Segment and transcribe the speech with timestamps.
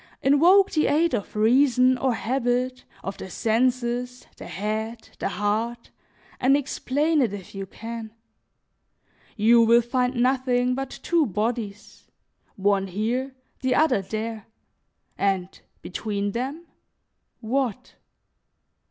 [0.23, 5.91] Invoke the aid of reason, or habit, of the senses, the head, the heart,
[6.39, 8.11] and explain it if you can.
[9.37, 12.07] You will find nothing but two bodies,
[12.55, 14.47] one here, the other there,
[15.19, 15.49] and
[15.83, 16.65] between them,
[17.39, 17.93] what?